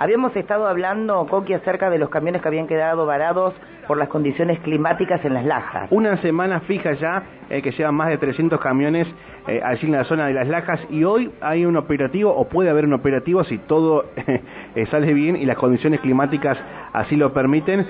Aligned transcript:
Habíamos 0.00 0.34
estado 0.34 0.66
hablando, 0.66 1.26
Coqui, 1.26 1.52
acerca 1.52 1.90
de 1.90 1.98
los 1.98 2.08
camiones 2.08 2.40
que 2.40 2.48
habían 2.48 2.66
quedado 2.66 3.04
varados 3.04 3.52
por 3.90 3.98
las 3.98 4.08
condiciones 4.08 4.60
climáticas 4.60 5.24
en 5.24 5.34
las 5.34 5.44
lajas. 5.44 5.88
Una 5.90 6.16
semana 6.18 6.60
fija 6.60 6.92
ya 6.92 7.24
eh, 7.50 7.60
que 7.60 7.72
llevan 7.72 7.96
más 7.96 8.08
de 8.08 8.18
300 8.18 8.60
camiones 8.60 9.08
eh, 9.48 9.60
allí 9.64 9.86
en 9.86 9.92
la 9.94 10.04
zona 10.04 10.28
de 10.28 10.32
las 10.32 10.46
lajas 10.46 10.78
y 10.90 11.02
hoy 11.02 11.32
hay 11.40 11.66
un 11.66 11.76
operativo 11.76 12.32
o 12.32 12.48
puede 12.48 12.70
haber 12.70 12.84
un 12.84 12.92
operativo 12.92 13.42
si 13.42 13.58
todo 13.58 14.04
eh, 14.76 14.86
sale 14.92 15.12
bien 15.12 15.34
y 15.34 15.44
las 15.44 15.56
condiciones 15.56 15.98
climáticas 15.98 16.56
así 16.92 17.16
lo 17.16 17.32
permiten 17.32 17.86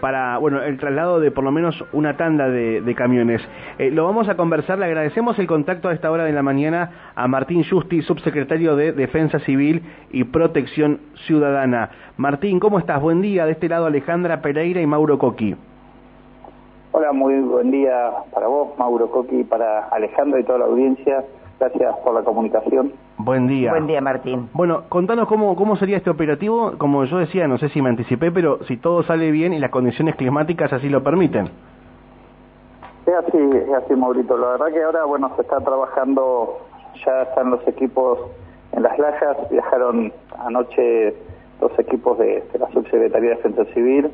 para 0.00 0.36
bueno 0.38 0.62
el 0.62 0.76
traslado 0.78 1.20
de 1.20 1.30
por 1.30 1.42
lo 1.42 1.52
menos 1.52 1.82
una 1.92 2.16
tanda 2.18 2.48
de, 2.48 2.82
de 2.82 2.94
camiones. 2.94 3.40
lo 3.78 4.04
vamos 4.04 4.28
a 4.28 4.36
conversar, 4.36 4.78
le 4.78 4.84
agradecemos 4.84 5.38
el 5.38 5.46
contacto 5.46 5.88
a 5.88 5.94
esta 5.94 6.10
hora 6.10 6.24
de 6.24 6.32
la 6.32 6.42
mañana 6.42 7.12
a 7.14 7.28
Martín 7.28 7.64
Justi, 7.64 8.02
subsecretario 8.02 8.76
de 8.76 8.92
Defensa 8.92 9.38
Civil 9.40 9.82
y 10.10 10.24
Protección 10.24 11.00
Ciudadana. 11.26 11.90
Martín, 12.18 12.60
¿cómo 12.60 12.78
estás? 12.78 13.00
Buen 13.00 13.22
día. 13.22 13.46
De 13.46 13.52
este 13.52 13.68
lado 13.68 13.86
Alejandra 13.86 14.42
Pereira 14.42 14.82
y 14.82 14.86
Mauro 14.86 15.18
Coqui. 15.26 15.56
Hola, 16.92 17.10
muy 17.10 17.40
buen 17.40 17.72
día 17.72 18.12
para 18.32 18.46
vos, 18.46 18.78
Mauro 18.78 19.10
Coqui, 19.10 19.42
para 19.42 19.88
Alejandra 19.88 20.38
y 20.38 20.44
toda 20.44 20.60
la 20.60 20.66
audiencia. 20.66 21.24
Gracias 21.58 21.96
por 22.04 22.14
la 22.14 22.22
comunicación. 22.22 22.92
Buen 23.18 23.48
día. 23.48 23.72
Buen 23.72 23.88
día, 23.88 24.00
Martín. 24.00 24.48
Bueno, 24.52 24.84
contanos 24.88 25.26
cómo, 25.26 25.56
cómo 25.56 25.74
sería 25.74 25.96
este 25.96 26.10
operativo. 26.10 26.74
Como 26.78 27.04
yo 27.06 27.18
decía, 27.18 27.48
no 27.48 27.58
sé 27.58 27.70
si 27.70 27.82
me 27.82 27.88
anticipé, 27.88 28.30
pero 28.30 28.62
si 28.66 28.76
todo 28.76 29.02
sale 29.02 29.32
bien 29.32 29.52
y 29.52 29.58
las 29.58 29.72
condiciones 29.72 30.14
climáticas 30.14 30.72
así 30.72 30.88
lo 30.88 31.02
permiten. 31.02 31.48
Es 33.04 33.14
así, 33.14 33.38
es 33.38 33.74
así, 33.74 33.96
Maurito. 33.96 34.38
La 34.38 34.50
verdad 34.50 34.66
que 34.66 34.80
ahora, 34.80 35.06
bueno, 35.06 35.32
se 35.34 35.42
está 35.42 35.58
trabajando, 35.58 36.60
ya 37.04 37.22
están 37.22 37.50
los 37.50 37.66
equipos 37.66 38.20
en 38.70 38.84
las 38.84 38.96
lajas, 38.96 39.36
viajaron 39.50 40.12
anoche 40.38 41.16
dos 41.60 41.76
equipos 41.80 42.16
de, 42.18 42.44
de 42.52 42.58
la 42.60 42.70
Subsecretaría 42.70 43.30
de 43.30 43.36
Defensa 43.36 43.64
Civil 43.74 44.12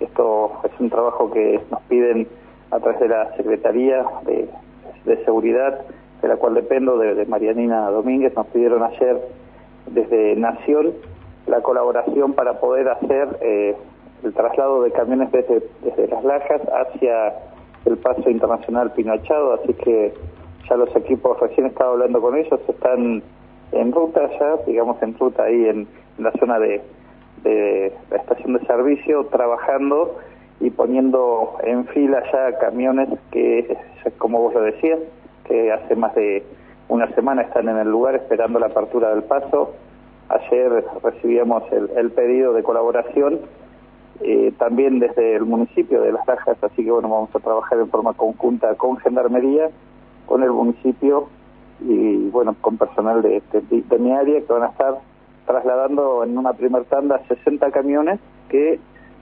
esto 0.00 0.52
es 0.64 0.80
un 0.80 0.90
trabajo 0.90 1.30
que 1.30 1.60
nos 1.70 1.80
piden 1.82 2.28
a 2.70 2.78
través 2.80 3.00
de 3.00 3.08
la 3.08 3.34
Secretaría 3.36 4.04
de, 4.24 4.48
Seguridad, 5.24 5.80
de 6.20 6.28
la 6.28 6.36
cual 6.36 6.54
dependo, 6.54 6.98
de, 6.98 7.24
Marianina 7.26 7.90
Domínguez. 7.90 8.34
Nos 8.34 8.46
pidieron 8.48 8.82
ayer 8.82 9.20
desde 9.86 10.36
Nación 10.36 10.92
la 11.46 11.62
colaboración 11.62 12.34
para 12.34 12.60
poder 12.60 12.88
hacer 12.88 13.38
eh, 13.40 13.74
el 14.22 14.34
traslado 14.34 14.82
de 14.82 14.92
camiones 14.92 15.32
desde, 15.32 15.62
desde 15.82 16.08
Las 16.08 16.24
Lajas 16.24 16.60
hacia 16.72 17.34
el 17.86 17.96
Paso 17.96 18.28
Internacional 18.28 18.92
Pinochado, 18.92 19.54
así 19.54 19.72
que 19.74 20.12
ya 20.68 20.76
los 20.76 20.94
equipos, 20.94 21.40
recién 21.40 21.66
estaba 21.66 21.92
hablando 21.92 22.20
con 22.20 22.36
ellos, 22.36 22.60
están 22.68 23.22
en 23.72 23.92
ruta 23.92 24.28
ya, 24.38 24.56
digamos 24.66 25.02
en 25.02 25.16
ruta 25.18 25.44
ahí 25.44 25.68
en 25.68 25.88
la 26.18 26.32
zona 26.32 26.58
de, 26.58 26.82
de 27.42 27.92
la 28.10 28.16
estación 28.16 28.54
de 28.54 28.66
servicio 28.66 29.24
trabajando 29.26 30.18
y 30.60 30.70
poniendo 30.70 31.56
en 31.62 31.86
fila 31.88 32.22
ya 32.32 32.58
camiones 32.58 33.08
que, 33.30 33.76
como 34.18 34.40
vos 34.40 34.54
lo 34.54 34.62
decías, 34.62 34.98
que 35.44 35.72
hace 35.72 35.94
más 35.94 36.14
de 36.14 36.44
una 36.88 37.08
semana 37.14 37.42
están 37.42 37.68
en 37.68 37.76
el 37.76 37.88
lugar 37.88 38.16
esperando 38.16 38.58
la 38.58 38.66
apertura 38.66 39.10
del 39.10 39.22
paso. 39.22 39.74
Ayer 40.28 40.84
recibíamos 41.02 41.62
el, 41.72 42.10
pedido 42.10 42.52
de 42.52 42.62
colaboración 42.62 43.40
eh, 44.20 44.52
también 44.58 44.98
desde 44.98 45.36
el 45.36 45.44
municipio 45.44 46.02
de 46.02 46.12
Las 46.12 46.26
Lajas, 46.26 46.58
así 46.62 46.84
que 46.84 46.90
bueno, 46.90 47.08
vamos 47.08 47.30
a 47.34 47.38
trabajar 47.38 47.78
en 47.78 47.88
forma 47.88 48.14
conjunta 48.14 48.74
con 48.74 48.98
Gendarmería, 48.98 49.70
con 50.26 50.42
el 50.42 50.50
municipio 50.50 51.28
y 51.80 52.28
bueno, 52.30 52.56
con 52.60 52.76
personal 52.76 53.22
de, 53.22 53.40
de 53.52 53.98
mi 53.98 54.12
área 54.12 54.40
que 54.40 54.52
van 54.52 54.64
a 54.64 54.68
estar 54.68 54.98
trasladando 55.48 56.22
en 56.24 56.36
una 56.36 56.52
primer 56.52 56.84
tanda 56.84 57.20
60 57.26 57.70
camiones 57.70 58.20
que 58.50 58.78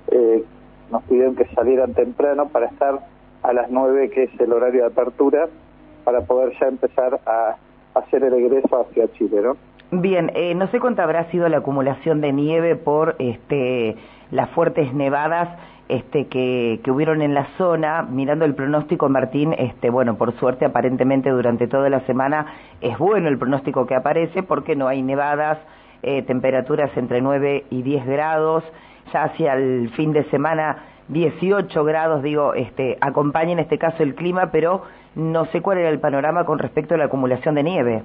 eh, 0.09 0.45
nos 0.91 1.03
pidieron 1.05 1.37
que 1.37 1.47
salieran 1.55 1.95
temprano 1.95 2.49
para 2.49 2.67
estar 2.67 2.99
a 3.45 3.53
las 3.53 3.71
9, 3.71 4.11
que 4.11 4.25
es 4.25 4.41
el 4.41 4.53
horario 4.53 4.83
de 4.83 4.87
apertura, 4.89 5.49
para 6.05 6.23
poder 6.23 6.53
ya 6.61 6.67
empezar 6.67 7.21
a 7.27 7.57
hacer 7.95 8.25
el 8.25 8.35
egreso 8.35 8.81
hacia 8.81 9.11
Chile, 9.13 9.41
¿no? 9.41 9.57
Bien, 9.93 10.33
eh, 10.35 10.53
no 10.57 10.67
sé 10.69 10.81
cuánto 10.81 11.03
habrá 11.03 11.31
sido 11.31 11.49
la 11.49 11.59
acumulación 11.59 12.21
de 12.21 12.33
nieve 12.33 12.75
por 12.75 13.15
este, 13.21 13.97
las 14.33 14.51
fuertes 14.51 14.93
nevadas 14.93 15.49
este, 15.89 16.27
que, 16.27 16.81
que 16.83 16.91
hubieron 16.91 17.23
en 17.23 17.35
la 17.35 17.47
zona. 17.57 18.03
Mirando 18.03 18.45
el 18.45 18.57
pronóstico, 18.57 19.09
Martín, 19.09 19.55
este, 19.57 19.91
bueno, 19.91 20.17
por 20.17 20.37
suerte, 20.41 20.65
aparentemente 20.65 21.31
durante 21.31 21.69
toda 21.69 21.89
la 21.89 22.01
semana 22.01 22.47
es 22.81 22.99
bueno 22.99 23.29
el 23.29 23.39
pronóstico 23.39 23.87
que 23.87 23.95
aparece 23.95 24.43
porque 24.43 24.75
no 24.75 24.89
hay 24.89 25.03
nevadas, 25.03 25.59
eh, 26.03 26.23
temperaturas 26.23 26.91
entre 26.97 27.21
9 27.21 27.65
y 27.71 27.83
10 27.83 28.07
grados, 28.07 28.65
ya 29.13 29.25
hacia 29.25 29.55
el 29.55 29.91
fin 29.91 30.13
de 30.13 30.25
semana 30.31 30.85
18 31.09 31.85
grados, 31.85 32.23
digo, 32.23 32.55
este, 32.55 32.99
acompaña 33.01 33.53
en 33.53 33.61
este 33.61 33.79
caso 33.79 34.03
el 34.03 34.15
clima, 34.15 34.51
pero 34.51 34.83
no 35.15 35.47
sé 35.47 35.63
cuál 35.63 35.79
era 35.79 35.89
el 35.89 36.01
panorama 36.01 36.45
con 36.45 36.59
respecto 36.59 36.95
a 36.95 36.99
la 36.99 37.05
acumulación 37.05 37.55
de 37.55 37.63
nieve. 37.63 38.03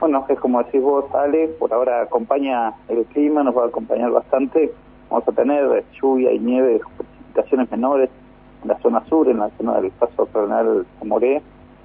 Bueno, 0.00 0.24
es 0.28 0.38
como 0.40 0.60
decís 0.62 0.82
vos, 0.82 1.04
Ale, 1.14 1.48
por 1.60 1.72
ahora 1.72 2.02
acompaña 2.02 2.72
el 2.88 3.04
clima, 3.04 3.44
nos 3.44 3.56
va 3.56 3.64
a 3.64 3.66
acompañar 3.68 4.10
bastante. 4.10 4.72
Vamos 5.08 5.28
a 5.28 5.32
tener 5.32 5.84
lluvia 5.92 6.32
y 6.32 6.40
nieve, 6.40 6.80
precipitaciones 6.96 7.70
menores 7.70 8.10
en 8.62 8.68
la 8.68 8.78
zona 8.80 9.04
sur, 9.06 9.28
en 9.28 9.38
la 9.38 9.50
zona 9.50 9.80
del 9.80 9.92
paso 9.92 10.26
coronel 10.26 10.84
Moré. 11.04 11.40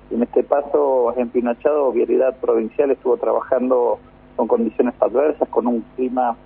En 0.10 0.24
este 0.24 0.44
paso 0.44 1.14
empinachado, 1.16 1.92
Vialidad 1.92 2.38
Provincial 2.38 2.90
estuvo 2.90 3.18
trabajando 3.18 4.00
con 4.38 4.48
condiciones 4.48 4.94
adversas, 5.02 5.50
con 5.50 5.68
un 5.68 5.82
clima 5.96 6.38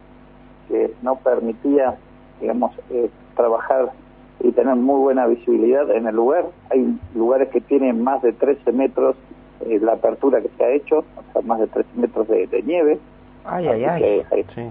que 0.68 0.92
no 1.04 1.18
permitía, 1.18 1.98
digamos, 2.40 2.72
eh, 2.90 3.10
trabajar 3.36 3.92
y 4.40 4.52
tener 4.54 4.76
muy 4.76 5.00
buena 5.00 5.28
visibilidad 5.28 5.92
en 5.92 6.08
el 6.08 6.16
lugar. 6.16 6.46
Hay 6.72 6.98
lugares 7.14 7.50
que 7.50 7.62
tienen 7.62 8.04
más 8.04 8.22
de 8.24 8.32
13 8.32 8.72
metros 8.72 9.16
eh, 9.68 9.80
la 9.80 9.94
apertura 9.94 10.42
que 10.42 10.50
se 10.58 10.64
ha 10.64 10.72
hecho, 10.72 11.00
o 11.00 11.34
sea, 11.34 11.42
más 11.44 11.60
de 11.60 11.68
13 11.68 11.90
metros 11.96 12.28
de, 12.28 12.64
nieve. 12.66 12.98
Ay, 13.44 13.68
ay, 13.68 13.84
ay. 13.84 14.26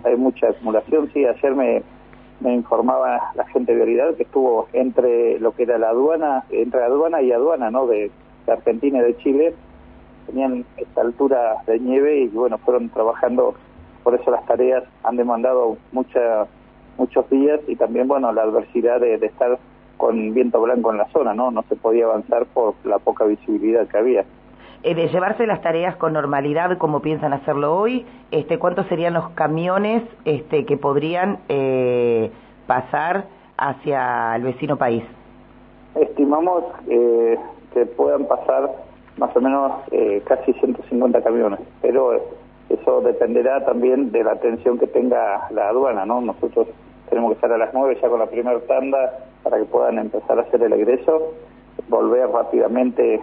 Hay, 0.04 0.16
mucha 0.16 0.48
acumulación. 0.48 1.10
Sí, 1.12 1.24
ayer 1.24 1.54
me, 1.54 1.82
me 2.40 2.54
informaba 2.54 3.32
la 3.34 3.46
gente 3.48 3.72
de 3.72 3.84
Vialidad 3.84 4.14
que 4.14 4.22
estuvo 4.22 4.66
entre 4.72 5.38
lo 5.38 5.52
que 5.52 5.64
era 5.64 5.78
la 5.78 5.90
aduana, 5.90 6.44
entre 6.50 6.82
aduana 6.82 7.20
y 7.20 7.32
aduana, 7.32 7.70
¿no? 7.70 7.86
De, 7.86 8.10
de 8.46 8.52
Argentina 8.52 8.98
y 8.98 9.02
de 9.02 9.16
Chile, 9.18 9.54
tenían 10.26 10.64
esta 10.76 11.02
altura 11.02 11.56
de 11.66 11.78
nieve 11.78 12.20
y 12.22 12.28
bueno, 12.28 12.58
fueron 12.58 12.88
trabajando, 12.90 13.54
por 14.02 14.14
eso 14.14 14.30
las 14.30 14.44
tareas 14.46 14.84
han 15.04 15.16
demandado 15.16 15.76
mucha, 15.92 16.46
muchos 16.98 17.28
días 17.30 17.60
y 17.66 17.76
también 17.76 18.08
bueno, 18.08 18.32
la 18.32 18.42
adversidad 18.42 19.00
de, 19.00 19.14
estar 19.14 19.58
con 19.96 20.32
viento 20.32 20.60
blanco 20.60 20.90
en 20.90 20.98
la 20.98 21.08
zona, 21.08 21.34
¿no? 21.34 21.50
No 21.50 21.62
se 21.68 21.76
podía 21.76 22.06
avanzar 22.06 22.46
por 22.46 22.74
la 22.84 22.98
poca 22.98 23.24
visibilidad 23.24 23.86
que 23.86 23.98
había. 23.98 24.24
Eh, 24.82 24.94
de 24.94 25.08
llevarse 25.08 25.46
las 25.46 25.60
tareas 25.60 25.96
con 25.96 26.14
normalidad 26.14 26.78
como 26.78 27.00
piensan 27.00 27.34
hacerlo 27.34 27.76
hoy, 27.76 28.06
este, 28.30 28.58
¿cuántos 28.58 28.86
serían 28.86 29.12
los 29.12 29.28
camiones 29.30 30.02
este, 30.24 30.64
que 30.64 30.78
podrían 30.78 31.38
eh, 31.50 32.30
pasar 32.66 33.26
hacia 33.58 34.34
el 34.36 34.42
vecino 34.42 34.76
país? 34.76 35.04
Estimamos 35.94 36.64
eh, 36.88 37.36
que 37.74 37.84
puedan 37.84 38.24
pasar 38.26 38.70
más 39.20 39.36
o 39.36 39.40
menos 39.40 39.72
eh, 39.92 40.22
casi 40.24 40.52
150 40.54 41.22
camiones, 41.22 41.60
pero 41.82 42.14
eso 42.70 43.02
dependerá 43.02 43.64
también 43.66 44.10
de 44.10 44.24
la 44.24 44.32
atención 44.32 44.78
que 44.78 44.86
tenga 44.86 45.46
la 45.50 45.68
aduana, 45.68 46.06
¿no? 46.06 46.22
Nosotros 46.22 46.68
tenemos 47.10 47.30
que 47.30 47.34
estar 47.34 47.52
a 47.52 47.58
las 47.58 47.74
9 47.74 47.98
ya 48.00 48.08
con 48.08 48.18
la 48.18 48.26
primera 48.26 48.58
tanda 48.60 49.18
para 49.42 49.58
que 49.58 49.66
puedan 49.66 49.98
empezar 49.98 50.38
a 50.38 50.42
hacer 50.42 50.62
el 50.62 50.72
egreso, 50.72 51.34
volver 51.88 52.30
rápidamente 52.30 53.20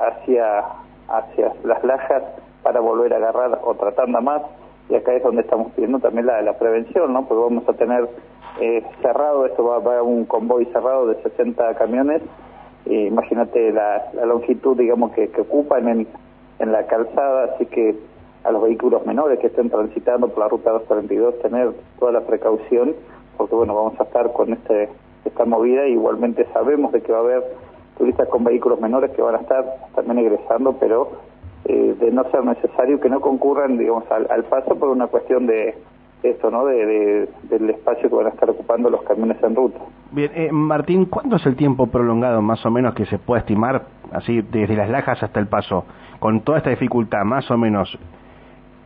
hacia, 0.00 0.64
hacia 1.08 1.52
las 1.62 1.84
lajas 1.84 2.24
para 2.64 2.80
volver 2.80 3.14
a 3.14 3.18
agarrar 3.18 3.60
otra 3.62 3.92
tanda 3.92 4.20
más 4.20 4.42
y 4.88 4.96
acá 4.96 5.12
es 5.12 5.22
donde 5.22 5.42
estamos 5.42 5.72
pidiendo 5.72 6.00
también 6.00 6.26
la, 6.26 6.42
la 6.42 6.58
prevención, 6.58 7.12
¿no? 7.12 7.26
Porque 7.26 7.42
vamos 7.42 7.68
a 7.68 7.72
tener 7.74 8.08
eh, 8.60 8.82
cerrado, 9.00 9.46
esto 9.46 9.64
va, 9.64 9.78
va 9.78 9.98
a 9.98 10.02
un 10.02 10.24
convoy 10.24 10.64
cerrado 10.66 11.06
de 11.06 11.22
60 11.22 11.74
camiones 11.74 12.22
imagínate 12.86 13.72
la, 13.72 14.10
longitud, 14.24 14.76
digamos, 14.76 15.12
que, 15.12 15.28
que 15.28 15.40
ocupan 15.40 15.88
en, 15.88 16.06
en 16.58 16.72
la 16.72 16.86
calzada, 16.86 17.54
así 17.54 17.66
que 17.66 17.96
a 18.44 18.52
los 18.52 18.62
vehículos 18.62 19.04
menores 19.04 19.38
que 19.40 19.48
estén 19.48 19.70
transitando 19.70 20.28
por 20.28 20.38
la 20.38 20.48
ruta 20.48 20.70
242 20.70 21.40
tener 21.40 21.72
toda 21.98 22.12
la 22.12 22.20
precaución, 22.20 22.94
porque 23.36 23.54
bueno, 23.54 23.74
vamos 23.74 23.98
a 24.00 24.04
estar 24.04 24.32
con 24.32 24.52
este 24.52 24.88
esta 25.24 25.44
movida 25.44 25.88
igualmente 25.88 26.46
sabemos 26.52 26.92
de 26.92 27.02
que 27.02 27.10
va 27.10 27.18
a 27.18 27.22
haber 27.22 27.42
turistas 27.98 28.28
con 28.28 28.44
vehículos 28.44 28.80
menores 28.80 29.10
que 29.10 29.22
van 29.22 29.34
a 29.34 29.38
estar 29.38 29.64
también 29.96 30.18
egresando, 30.18 30.76
pero 30.78 31.10
eh, 31.64 31.96
de 31.98 32.12
no 32.12 32.22
ser 32.30 32.44
necesario 32.44 33.00
que 33.00 33.08
no 33.08 33.20
concurran, 33.20 33.76
digamos, 33.76 34.04
al 34.10 34.44
paso 34.44 34.76
por 34.76 34.90
una 34.90 35.08
cuestión 35.08 35.46
de, 35.48 35.74
esto, 36.22 36.50
¿no? 36.50 36.66
De, 36.66 37.28
del 37.44 37.70
espacio 37.70 38.08
que 38.08 38.14
van 38.14 38.26
a 38.26 38.30
estar 38.30 38.48
ocupando 38.50 38.90
los 38.90 39.02
camiones 39.02 39.42
en 39.42 39.54
ruta. 39.54 39.78
Bien, 40.16 40.32
eh, 40.34 40.50
Martín, 40.50 41.04
¿cuánto 41.04 41.36
es 41.36 41.44
el 41.44 41.56
tiempo 41.56 41.88
prolongado 41.88 42.40
más 42.40 42.64
o 42.64 42.70
menos 42.70 42.94
que 42.94 43.04
se 43.04 43.18
puede 43.18 43.40
estimar, 43.40 43.82
así 44.12 44.40
desde 44.40 44.74
las 44.74 44.88
lajas 44.88 45.22
hasta 45.22 45.38
el 45.38 45.46
paso, 45.46 45.84
con 46.20 46.40
toda 46.40 46.56
esta 46.56 46.70
dificultad, 46.70 47.22
más 47.24 47.50
o 47.50 47.58
menos, 47.58 47.98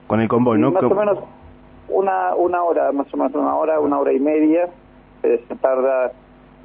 con 0.08 0.20
el 0.20 0.26
convoy, 0.26 0.58
¿no? 0.58 0.72
Más 0.72 0.82
o 0.82 0.92
menos, 0.92 1.18
una, 1.88 2.34
una 2.34 2.64
hora, 2.64 2.90
más 2.90 3.06
o 3.14 3.16
menos 3.16 3.32
una 3.36 3.54
hora, 3.54 3.78
una 3.78 4.00
hora 4.00 4.12
y 4.12 4.18
media, 4.18 4.70
eh, 5.22 5.40
se 5.46 5.54
tarda, 5.54 6.10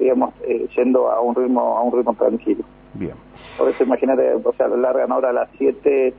digamos, 0.00 0.34
eh, 0.42 0.66
yendo 0.74 1.12
a 1.12 1.20
un 1.20 1.36
ritmo 1.36 1.78
a 1.78 1.82
un 1.82 1.96
ritmo 1.96 2.14
tranquilo. 2.14 2.64
Bien. 2.94 3.14
Por 3.56 3.68
eso 3.68 3.84
imagínate, 3.84 4.34
o 4.34 4.52
sea, 4.54 4.66
largan 4.66 5.12
ahora 5.12 5.30
a 5.30 5.32
las 5.32 5.48
siete, 5.58 6.12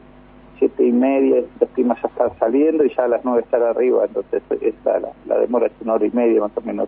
siete 0.57 0.85
y 0.85 0.93
media, 0.93 1.43
la 1.59 1.65
estima 1.65 1.97
ya 2.01 2.07
está 2.07 2.33
saliendo 2.39 2.85
y 2.85 2.95
ya 2.95 3.03
a 3.03 3.07
las 3.09 3.25
nueve 3.25 3.41
estar 3.41 3.61
arriba, 3.61 4.05
entonces 4.05 4.41
la 5.25 5.37
demora 5.37 5.65
es 5.65 5.73
una 5.81 5.95
hora 5.95 6.05
y 6.05 6.11
media 6.11 6.39
más 6.39 6.55
o 6.55 6.61
menos 6.61 6.87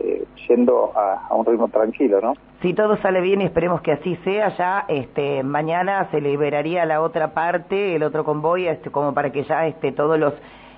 eh, 0.00 0.24
yendo 0.48 0.92
a, 0.94 1.26
a, 1.28 1.34
un 1.34 1.44
ritmo 1.44 1.68
tranquilo, 1.68 2.20
¿no? 2.20 2.34
Si 2.62 2.74
todo 2.74 2.96
sale 2.98 3.20
bien 3.20 3.40
y 3.40 3.44
esperemos 3.44 3.80
que 3.82 3.92
así 3.92 4.16
sea, 4.24 4.48
ya 4.56 4.84
este 4.88 5.42
mañana 5.42 6.08
se 6.10 6.20
liberaría 6.20 6.84
la 6.86 7.00
otra 7.00 7.34
parte, 7.34 7.94
el 7.96 8.02
otro 8.02 8.24
convoy, 8.24 8.66
este, 8.66 8.90
como 8.90 9.14
para 9.14 9.30
que 9.30 9.44
ya 9.44 9.66
este 9.66 9.92
todos 9.92 10.18
los 10.18 10.34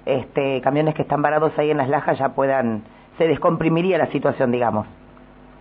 este 0.06 0.60
camiones 0.60 0.94
que 0.94 1.02
están 1.02 1.22
varados 1.22 1.52
ahí 1.58 1.70
en 1.70 1.76
las 1.76 1.88
lajas 1.88 2.18
ya 2.18 2.30
puedan, 2.30 2.82
se 3.18 3.26
descomprimiría 3.26 3.98
la 3.98 4.06
situación, 4.06 4.50
digamos. 4.50 4.86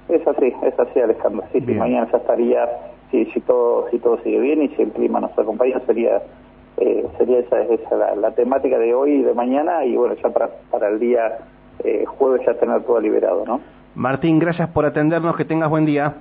Es 0.07 0.25
así, 0.27 0.53
es 0.63 0.79
así, 0.79 0.99
Alejandro. 0.99 1.43
Sí, 1.51 1.61
sí, 1.61 1.73
mañana 1.73 2.07
ya 2.11 2.17
estaría, 2.17 2.67
si, 3.11 3.25
si 3.25 3.41
todo 3.41 3.87
si 3.89 3.99
todo 3.99 4.17
sigue 4.23 4.39
bien 4.39 4.63
y 4.63 4.69
si 4.69 4.81
el 4.81 4.91
clima 4.91 5.19
nos 5.19 5.37
acompaña, 5.37 5.79
sería 5.85 6.21
eh, 6.77 7.05
sería 7.17 7.39
esa, 7.39 7.61
esa 7.61 7.95
la, 7.95 8.15
la, 8.15 8.31
temática 8.31 8.79
de 8.79 8.93
hoy 8.93 9.11
y 9.11 9.21
de 9.23 9.33
mañana 9.33 9.85
y 9.85 9.95
bueno, 9.95 10.15
ya 10.15 10.29
para, 10.29 10.49
para 10.71 10.87
el 10.87 10.99
día 10.99 11.39
eh, 11.83 12.05
jueves 12.05 12.41
ya 12.45 12.53
tener 12.55 12.81
todo 12.83 12.99
liberado, 12.99 13.45
¿no? 13.45 13.61
Martín, 13.95 14.39
gracias 14.39 14.69
por 14.69 14.85
atendernos, 14.85 15.35
que 15.35 15.45
tengas 15.45 15.69
buen 15.69 15.85
día. 15.85 16.13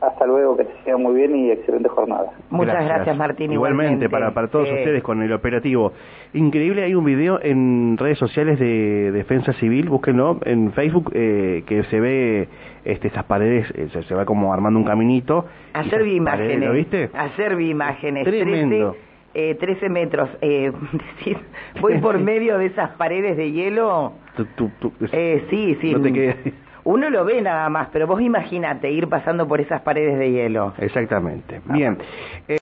Hasta 0.00 0.26
luego, 0.26 0.56
que 0.56 0.64
te 0.64 0.72
siga 0.82 0.96
muy 0.96 1.14
bien 1.14 1.36
y 1.36 1.50
excelente 1.52 1.88
jornada. 1.88 2.32
Muchas 2.50 2.74
gracias, 2.74 2.94
gracias 2.94 3.16
Martín. 3.16 3.52
Igualmente, 3.52 4.06
igualmente, 4.06 4.10
para, 4.10 4.34
para 4.34 4.48
todos 4.48 4.68
eh... 4.68 4.74
ustedes 4.74 5.02
con 5.02 5.22
el 5.22 5.32
operativo. 5.32 5.92
Increíble, 6.34 6.82
hay 6.82 6.94
un 6.96 7.04
video 7.04 7.38
en 7.40 7.96
redes 7.96 8.18
sociales 8.18 8.58
de 8.58 9.12
Defensa 9.12 9.52
Civil, 9.54 9.88
búsquenlo 9.88 10.38
en 10.44 10.72
Facebook, 10.72 11.12
eh, 11.14 11.62
que 11.66 11.84
se 11.84 12.00
ve 12.00 12.48
este, 12.84 13.06
estas 13.08 13.24
paredes, 13.24 13.70
eh, 13.76 13.88
se, 13.92 14.02
se, 14.02 14.14
va 14.14 14.24
como 14.24 14.52
armando 14.52 14.78
un 14.80 14.84
caminito. 14.84 15.46
Ayer 15.72 16.02
vi 16.02 16.16
imágenes. 16.16 16.48
Paredes, 16.48 16.68
¿Lo 16.68 16.72
viste? 16.74 17.10
Ayer 17.14 17.56
vi 17.56 17.70
imágenes. 17.70 18.24
Tremendo. 18.24 18.96
13, 19.32 19.50
eh, 19.50 19.54
13 19.54 19.88
metros. 19.88 20.28
Eh, 20.40 20.72
decir, 21.16 21.38
voy 21.80 21.98
por 21.98 22.18
medio 22.18 22.58
de 22.58 22.66
esas 22.66 22.90
paredes 22.96 23.36
de 23.36 23.52
hielo. 23.52 24.14
Tú, 24.36 24.46
tú, 24.56 24.70
tú, 24.80 24.92
eh, 25.12 25.46
sí, 25.50 25.76
sí. 25.80 25.92
No 25.92 26.00
te 26.00 26.12
quedes... 26.12 26.36
Uno 26.84 27.10
lo 27.10 27.24
ve 27.24 27.40
nada 27.40 27.68
más, 27.68 27.88
pero 27.92 28.08
vos 28.08 28.20
imagínate 28.20 28.90
ir 28.90 29.08
pasando 29.08 29.46
por 29.46 29.60
esas 29.60 29.82
paredes 29.82 30.18
de 30.18 30.32
hielo. 30.32 30.74
Exactamente. 30.78 31.60
Bien. 31.66 31.96